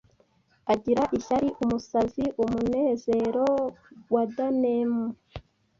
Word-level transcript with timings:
agirira 0.73 1.03
ishyari 1.17 1.47
umusazi 1.61 2.23
umunezero 2.43 3.45
wa 4.13 4.23
Danemen 4.35 4.91